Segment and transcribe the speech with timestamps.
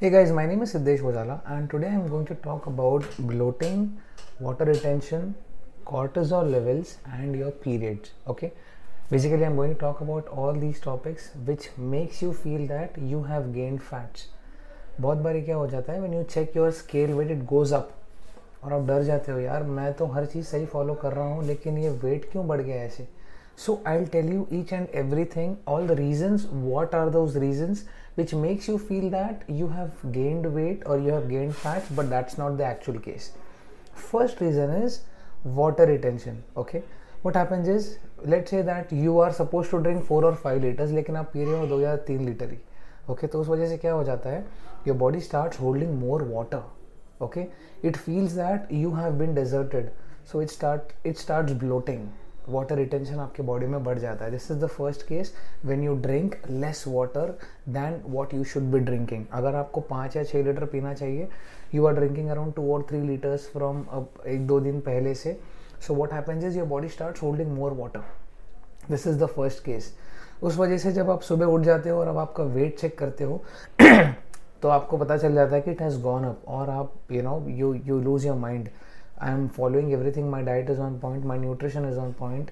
[0.00, 3.98] Hey guys, my name is Siddesh Wazala and today I'm going to talk about bloating,
[4.38, 5.34] water retention,
[5.84, 8.12] cortisol levels and your periods.
[8.28, 8.52] Okay,
[9.10, 13.24] basically I'm going to talk about all these topics which makes you feel that you
[13.24, 14.28] have gained fats.
[15.00, 17.90] बहुत बारी क्या हो जाता है when you check your scale weight it goes up
[18.64, 21.44] और आप डर जाते हो यार मैं तो हर चीज़ सही फॉलो कर रहा हूँ
[21.46, 23.08] लेकिन ये वेट क्यों बढ़ गया ऐसे
[23.86, 24.86] I tell you each and
[25.36, 27.84] everything all the reasons what are those reasons
[28.18, 32.08] which makes you feel that you have gained weight or you have gained fats but
[32.10, 33.28] that's not the actual case
[34.04, 34.96] first reason is
[35.58, 36.82] water retention okay
[37.22, 37.86] what happens is
[38.24, 41.44] let's say that you are supposed to drink four और five litres लेकिन आप पी
[41.44, 42.58] रहे हो दो या तीन litre ही
[43.10, 44.44] ओके तो उस वजह से क्या हो जाता है
[44.86, 47.46] your body start holding more water okay
[47.84, 49.90] it feels that you have been deserted
[50.32, 52.06] so it start it start bloating
[52.48, 54.30] water retention आपके बॉडी में बढ़ जाता है.
[54.30, 55.32] This is the first case
[55.64, 57.34] when you drink less water
[57.68, 61.28] than what you should be drinking अगर आपको पाँच या छः लीटर पीना चाहिए
[61.74, 63.84] you are drinking around two और थ्री लीटर्स फ्रॉम
[64.26, 65.38] एक दो दिन पहले से.
[65.80, 68.00] So what happens is your body start holding more water
[68.90, 69.92] this is the first case
[70.42, 73.24] उस वजह से जब आप सुबह उठ जाते हो और अब आपका वेट चेक करते
[73.24, 73.42] हो
[74.62, 77.42] तो आपको पता चल जाता है कि इट हैज़ गॉन अप और आप you know
[77.48, 78.68] you you lose your mind
[79.22, 82.50] I am following everything my diet is on point my nutrition is on point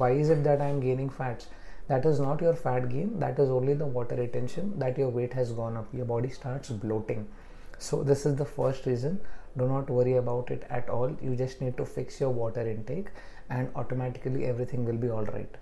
[0.00, 1.48] why is it that I am gaining fats
[1.88, 5.34] that is not your fat gain that is only the water retention that your weight
[5.34, 7.24] has gone up your body start bloating
[7.80, 9.18] so this is the first reason
[9.58, 13.08] do not worry about it at all you just need to fix your water intake
[13.52, 15.56] and automatically everything will be all right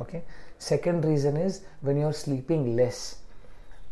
[0.00, 0.20] okay
[0.60, 3.00] second reason is when you are sleeping less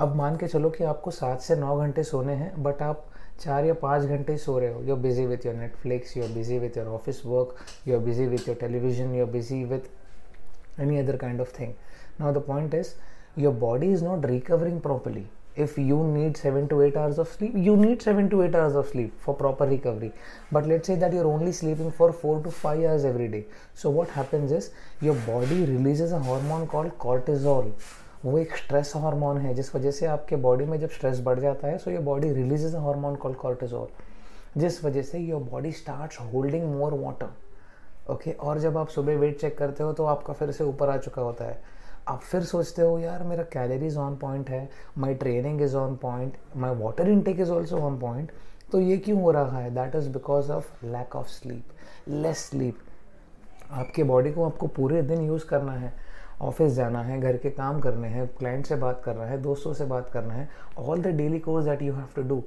[0.00, 3.06] अब मान के चलो कि आपको सात से नौ घंटे सोने हैं बट आप
[3.40, 6.76] चार या पाँच घंटे सो रहे हो। You busy with your Netflix you busy with
[6.76, 7.54] your office work
[7.88, 11.72] you busy with your television you busy with any other kind of thing
[12.20, 12.94] now the point is
[13.38, 15.26] your body is not recovering properly
[15.58, 18.74] if you need seven to eight hours of sleep you need seven to eight hours
[18.76, 20.10] of sleep for proper recovery
[20.52, 23.44] but let say that you're only sleeping for four to five hours every day
[23.82, 24.70] so what happens is
[25.06, 27.72] your body release a hormone called cortisol
[28.24, 31.68] वो एक stress hormone है, जिस वजह से आपके body में जब stress बढ़ जाता
[31.68, 33.88] है so your body releases hormone call cortisol
[34.56, 39.38] जिस वजह से your body start holding more water okay और जब आप सुबह वेट
[39.40, 41.62] चेक करते हो तो आपका फिर से ऊपर आ चुका होता है।
[42.08, 46.36] आप फिर सोचते हो, यार, मेरा कैलोरीज ऑन पॉइंट है my training is on point
[46.56, 48.32] my water intake is also on point
[48.72, 49.70] तो ये क्यों हो रहा है?
[49.74, 52.78] That is because of lack of sleep less sleep
[53.70, 55.92] आपके बॉडी को आपको पूरे दिन यूज़ करना है।
[56.40, 59.84] ऑफ़िस जाना है, घर के काम करने हैं क्लाइंट से बात करना है, दोस्तों से
[59.84, 62.42] बात करना है all the daily chores that you have to do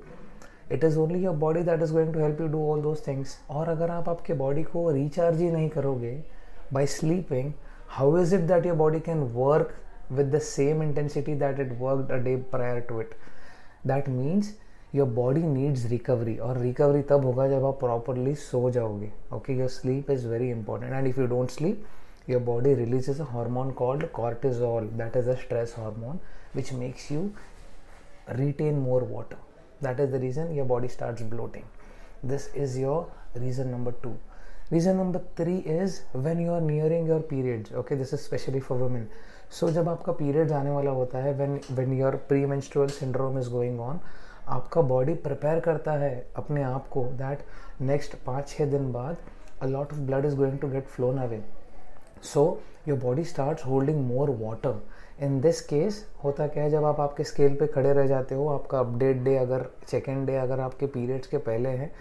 [0.71, 3.37] it is only your body that is going to help you do all those things
[3.49, 6.11] और अगर आप आपके बॉडी को रिचार्ज ही नहीं करोगे
[6.73, 7.51] by sleeping
[7.89, 9.73] how is it that your body can work
[10.11, 13.15] with the same intensity that it work a day prior to it
[13.87, 14.53] that means
[14.95, 19.11] your body needs recovery और recovery तब होगा जब आप properly सो जाओगे.
[19.33, 21.85] Okay your sleep is very important and if you don't sleep
[22.28, 26.19] your body releases a hormone called cortisol that is a stress hormone
[26.53, 27.34] which makes you
[28.41, 29.38] retain more water
[29.81, 31.66] that is the reason your body starts bloating
[32.23, 33.00] this is your
[33.35, 34.16] reason number 2
[34.72, 38.78] reason number 3 is when you are nearing your periods okay this is especially for
[38.78, 39.07] women
[39.57, 43.79] so जब आपका periods आने वाला होता है when when your premenstrual syndrome is going
[43.90, 44.00] on
[44.55, 47.44] आपका body prepare करता है अपने आप को दैट
[47.81, 49.17] नेक्स्ट पाँच छः दिन बाद
[49.61, 51.41] a lot of blood is going to get flown away
[52.23, 54.81] so your body start holding more water
[55.22, 58.47] in this case होता क्या है, जब आप आपके स्केल पे खड़े रह जाते हो,
[58.50, 61.91] आपका अपडेट डे अगर सेकेंड डे अगर आपके पीरियड्स के पहले हैं,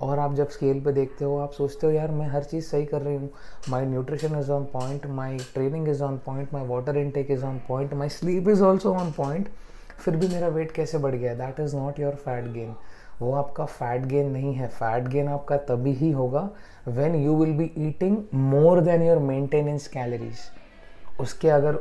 [0.00, 2.84] और आप जब स्केल पे देखते हो, आप सोचते हो, यार, मैं हर चीज़ सही
[2.86, 3.30] कर रही हूँ।
[3.70, 7.60] My nutrition is on point my training is on point my water intake is on
[7.68, 9.48] point my sleep is also on point
[9.98, 11.34] फिर भी मेरा वेट कैसे बढ़ गया?
[11.34, 12.74] That is not your fat gain
[13.20, 16.48] वो आपका फैट गेन नहीं है। फैट गेन आपका तभी ही होगा
[16.88, 20.38] when you will be eating more then your maintenance calories
[21.20, 21.78] उसके अगर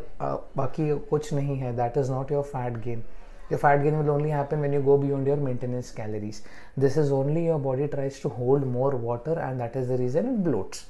[0.57, 3.03] बाकी कुछ नहीं है that is not your fat gain
[3.51, 6.41] your fat gain will only happen when you go beyond your maintenance calories
[6.79, 10.33] this is only your body tries to hold more water and that is the reason
[10.33, 10.85] it bloats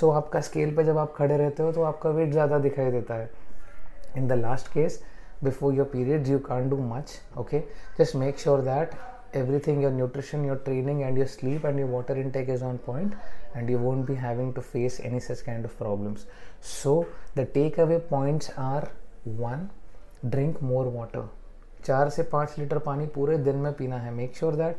[0.00, 3.14] so आपका scale पर जब आप खड़े रहते हो तो आपका wait ज़्यादा दिखाई देता
[3.14, 3.30] है।
[4.16, 5.02] In the last case
[5.44, 7.62] before your period you can do much okay
[7.98, 8.94] just make sure that
[9.34, 13.12] everything your nutrition your training and your sleep and your water intake is on point
[13.54, 16.26] and you won't be having to face any such kind of problems
[16.60, 18.88] so the takeaway points are
[19.24, 19.68] one
[20.30, 21.24] drink more water
[21.84, 24.76] चार से पाँच litre पानी पूरे दिन में पीना है make sure that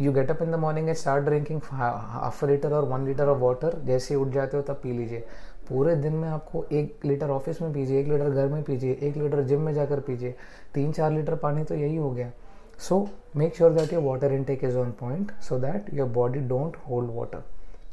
[0.00, 3.38] you get up in the morning and start drinking half litre और वन लीटर ऑफ़
[3.38, 5.24] वाटर जैसे उठ जाते हो तब पी लीजिए
[5.68, 9.16] पूरे दिन में आपको एक लीटर ऑफ़िस में पीजिए एक लीटर घर में पीजिए एक
[9.16, 10.34] लीटर जिम में जाकर पीजिए
[10.74, 12.30] तीन चार लीटर पानी तो यही हो गया
[12.78, 12.98] so
[13.34, 17.08] make sure that your water intake is on point so that your body don't hold
[17.10, 17.42] water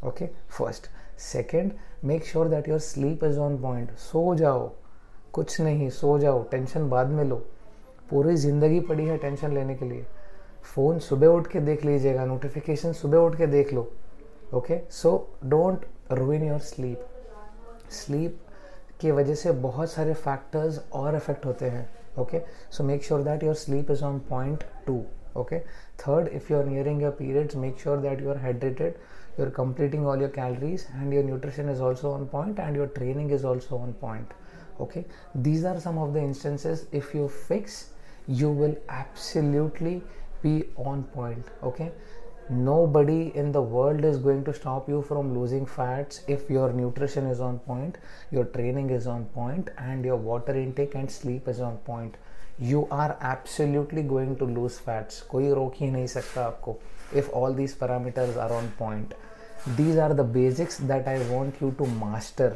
[0.03, 1.73] okay first second
[2.03, 4.69] make sure that your sleep is on point सो जाओ
[5.33, 7.35] कुछ नहीं सो जाओ टेंशन बाद में लो
[8.09, 10.05] पूरी ज़िंदगी पड़ी है टेंशन लेने के लिए
[10.65, 13.89] फ़ोन सुबह उठ के देख लीजिएगा नोटिफिकेशन सुबह उठ के देख लो
[14.53, 15.11] okay so
[15.45, 17.07] don't ruin your sleep
[17.93, 18.39] sleep
[19.01, 21.87] की वजह से बहुत सारे फैक्टर्स और इफ़ेक्ट होते हैं
[22.17, 22.43] okay?
[22.69, 25.05] So make sure that your sleep is on point two.
[25.35, 25.63] Okay?
[25.97, 28.95] Third if you're nearing your periods make sure that you're hydrated
[29.37, 33.31] you're completing all your calories and your nutrition is also on point and your training
[33.31, 34.31] is also on point.
[34.79, 35.05] Okay?
[35.33, 36.85] These are some of the instances.
[36.91, 37.89] If you fix
[38.27, 40.01] you will absolutely
[40.41, 41.45] be on point.
[41.63, 41.91] Okay
[42.50, 47.26] nobody in the world is going to stop you from losing fats if your nutrition
[47.26, 47.98] is on point
[48.32, 52.16] your training is on point and your water intake and sleep is on point
[52.58, 56.76] you are absolutely going to lose fats कोई रोक ही नहीं सकता आपको
[57.22, 59.14] if all these parameters are on point
[59.76, 62.50] these are the basics that I want you to master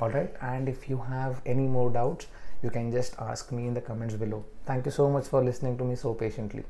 [0.00, 2.26] alright and if you have any more doubts
[2.62, 5.78] you can just ask me in the comments below thank you so much for listening
[5.78, 6.64] to me so patiently